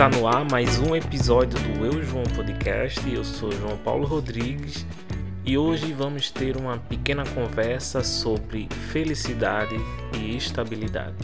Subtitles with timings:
[0.00, 3.06] Está no ar mais um episódio do Eu João Podcast.
[3.06, 4.86] Eu sou João Paulo Rodrigues
[5.44, 9.74] e hoje vamos ter uma pequena conversa sobre felicidade
[10.18, 11.18] e estabilidade.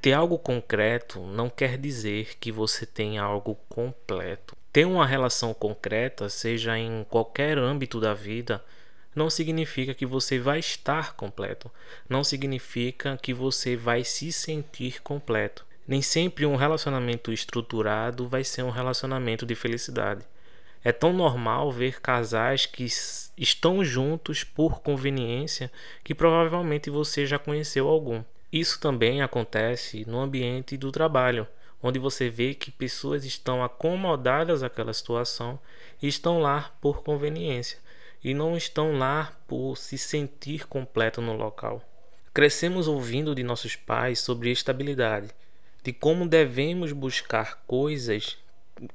[0.00, 4.56] Ter algo concreto não quer dizer que você tenha algo completo.
[4.72, 8.62] Ter uma relação concreta, seja em qualquer âmbito da vida,
[9.14, 11.70] não significa que você vai estar completo,
[12.08, 15.66] não significa que você vai se sentir completo.
[15.86, 20.24] Nem sempre um relacionamento estruturado vai ser um relacionamento de felicidade.
[20.84, 22.86] É tão normal ver casais que
[23.36, 25.70] estão juntos por conveniência
[26.02, 28.22] que provavelmente você já conheceu algum.
[28.52, 31.46] Isso também acontece no ambiente do trabalho,
[31.82, 35.58] onde você vê que pessoas estão acomodadas àquela situação
[36.00, 37.78] e estão lá por conveniência
[38.22, 41.82] e não estão lá por se sentir completo no local.
[42.32, 45.30] Crescemos ouvindo de nossos pais sobre estabilidade,
[45.82, 48.38] de como devemos buscar coisas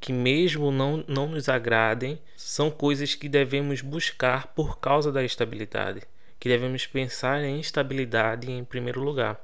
[0.00, 6.02] que, mesmo não, não nos agradem, são coisas que devemos buscar por causa da estabilidade,
[6.38, 9.40] que devemos pensar em estabilidade em primeiro lugar.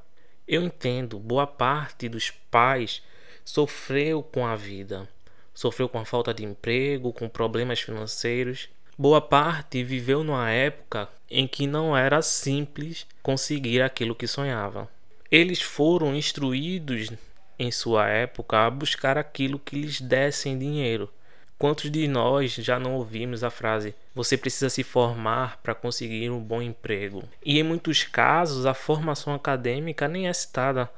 [0.46, 3.02] Eu entendo, boa parte dos pais
[3.44, 5.08] sofreu com a vida,
[5.54, 8.68] sofreu com a falta de emprego, com problemas financeiros
[9.00, 14.88] Boa parte viveu numa época em que não era simples conseguir aquilo que sonhava.
[15.30, 17.12] Eles foram instruídos
[17.56, 21.08] em sua época a buscar aquilo que lhes dessem dinheiro.
[21.56, 26.40] Quantos de nós já não ouvimos a frase: você precisa se formar para conseguir um
[26.40, 27.22] bom emprego?
[27.44, 30.90] E em muitos casos, a formação acadêmica nem é citada.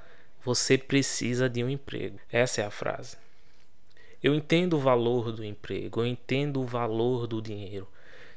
[0.42, 2.18] Você precisa de um emprego.
[2.32, 3.18] Essa é a frase.
[4.22, 7.88] Eu entendo o valor do emprego, eu entendo o valor do dinheiro.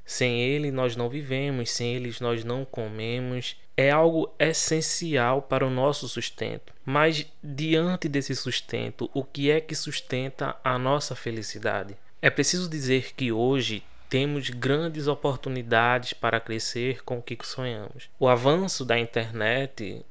[0.06, 3.56] Sem ele nós não vivemos, sem eles nós não comemos.
[3.76, 6.74] É algo essencial para o nosso sustento.
[6.86, 11.98] Mas diante desse sustento, o que é que sustenta a nossa felicidade?
[12.22, 18.10] É preciso dizer que hoje temos grandes oportunidades para crescer com o que sonhamos.
[18.20, 20.06] O avanço da internet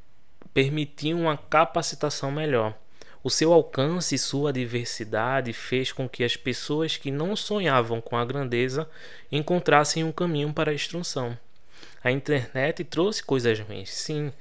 [0.53, 2.77] permitiu uma capacitação melhor.
[3.25, 8.16] O seu alcance e sua diversidade fez com que as pessoas que não sonhavam com
[8.16, 8.88] a grandeza
[9.31, 11.38] encontrassem um caminho para a instrução.
[12.03, 14.33] A internet trouxe coisas ruins, sim,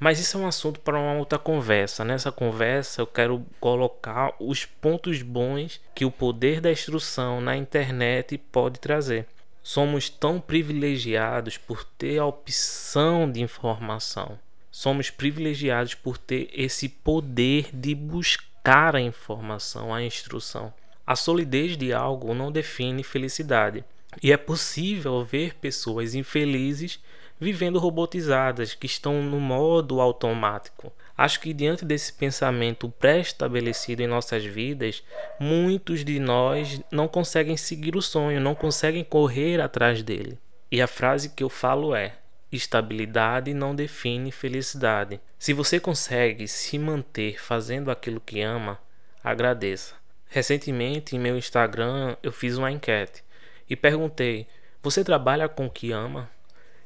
[0.00, 2.04] mas isso é um assunto para uma outra conversa.
[2.04, 8.36] Nessa conversa eu quero colocar os pontos bons que o poder da instrução na internet
[8.36, 9.28] pode trazer.
[9.62, 14.38] Somos tão privilegiados por ter a opção de informação
[14.74, 20.74] somos privilegiados por ter esse poder de buscar a informação, a instrução.
[21.06, 23.84] A solidez de algo não define felicidade.
[24.20, 26.98] E é possível ver pessoas infelizes
[27.38, 30.92] vivendo robotizadas, que estão no modo automático.
[31.16, 35.04] Acho que diante desse pensamento pré-estabelecido em nossas vidas,
[35.38, 40.36] muitos de nós não conseguem seguir o sonho, não conseguem correr atrás dele.
[40.68, 42.16] E a frase que eu falo é:
[42.54, 45.20] Estabilidade não define felicidade.
[45.36, 48.78] Se você consegue se manter fazendo aquilo que ama,
[49.24, 49.96] agradeça.
[50.28, 53.24] Recentemente, em meu Instagram, eu fiz uma enquete
[53.68, 54.46] e perguntei:
[54.84, 56.30] Você trabalha com o que ama?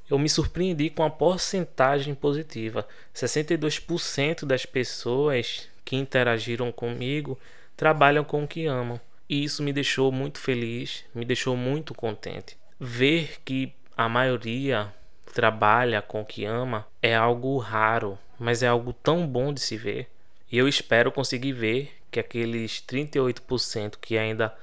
[0.08, 2.88] Eu me surpreendi com a porcentagem positiva.
[3.14, 7.38] 62% das pessoas que interagiram comigo
[7.76, 8.98] trabalham com o que amam.
[9.28, 12.56] E isso me deixou muito feliz, me deixou muito contente.
[12.80, 14.94] Ver que a maioria
[15.33, 19.77] trabalha com o que ama é algo raro, mas é algo tão bom de se
[19.77, 20.09] ver.
[20.50, 24.55] E eu espero conseguir ver que aqueles 38% que ainda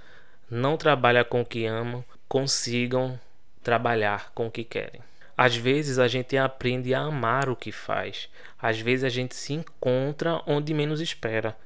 [0.50, 3.20] não trabalham com o que amam consigam
[3.64, 5.02] trabalhar com o que querem.
[5.38, 8.30] Às vezes a gente aprende a amar o que faz.
[8.59, 11.58] Às vezes a gente se encontra onde menos espera.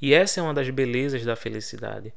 [0.00, 2.12] E essa é uma das belezas da felicidade.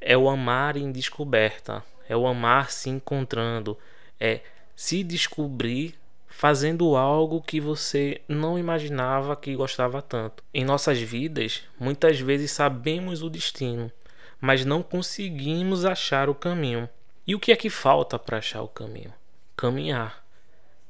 [0.00, 3.78] É o amar em descoberta, é o amar se encontrando,
[4.18, 4.40] é
[4.76, 5.94] se descobrir
[6.28, 10.44] fazendo algo que você não imaginava que gostava tanto.
[10.52, 13.90] Em nossas vidas, muitas vezes sabemos o destino,
[14.38, 16.86] mas não conseguimos achar o caminho.
[17.26, 19.14] E o que é que falta para achar o caminho?
[19.56, 20.22] Caminhar.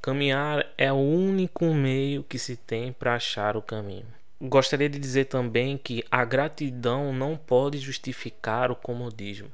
[0.02, 4.06] Caminhar é o único meio que se tem para achar o caminho.
[4.40, 9.50] Gostaria de dizer também que a gratidão não pode justificar o comodismo.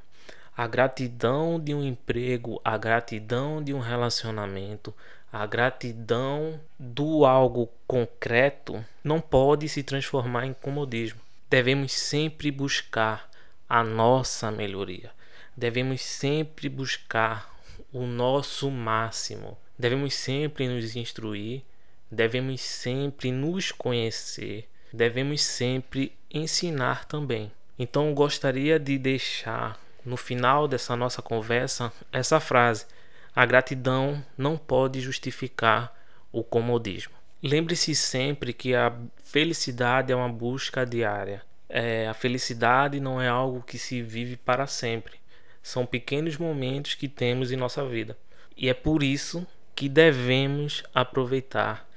[0.56, 4.94] A gratidão de um emprego, a gratidão de um relacionamento,
[5.32, 11.20] a gratidão do algo concreto não pode se transformar em comodismo.
[11.48, 13.30] Devemos sempre buscar
[13.66, 15.10] a nossa melhoria.
[15.56, 17.50] Devemos sempre buscar
[17.90, 19.56] o nosso máximo.
[19.78, 21.62] Devemos sempre nos instruir,
[22.10, 27.50] devemos sempre nos conhecer, devemos sempre ensinar também.
[27.78, 32.86] Então gostaria de deixar no final dessa nossa conversa essa frase:
[33.34, 35.94] a gratidão não pode justificar
[36.30, 37.14] o comodismo.
[37.42, 38.92] Lembre-se sempre que a
[39.24, 41.42] felicidade é uma busca diária.
[41.68, 45.20] É, a felicidade não é algo que se vive para sempre.
[45.62, 48.16] São pequenos momentos que temos em nossa vida.
[48.56, 51.88] E é por isso que devemos aproveitar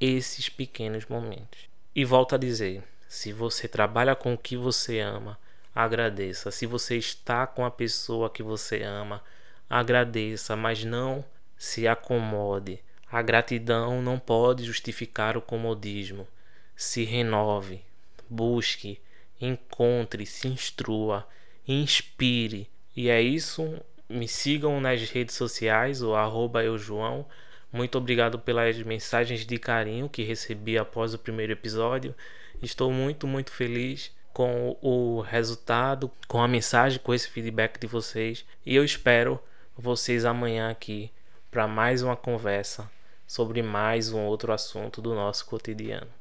[0.00, 1.68] esses pequenos momentos.
[1.94, 5.38] E volto a dizer: se você trabalha com o que você ama,
[5.74, 6.50] agradeça.
[6.50, 9.22] Se você está com a pessoa que você ama,
[9.68, 11.24] agradeça, mas não
[11.56, 12.78] se acomode.
[13.10, 16.26] A gratidão não pode justificar o comodismo.
[16.74, 17.82] Se renove,
[18.28, 19.00] busque,
[19.40, 21.26] encontre, se instrua,
[21.66, 22.68] inspire.
[22.96, 23.80] E é isso.
[24.08, 27.26] Me sigam nas redes sociais, o arroba eujoão.
[27.72, 32.14] Muito obrigado pelas mensagens de carinho que recebi após o primeiro episódio.
[32.62, 38.44] Estou muito, muito feliz com o resultado, com a mensagem, com esse feedback de vocês.
[38.64, 39.40] E eu espero
[39.76, 41.10] vocês amanhã aqui
[41.50, 42.90] para mais uma conversa
[43.26, 46.12] sobre mais um outro assunto do nosso cotidiano.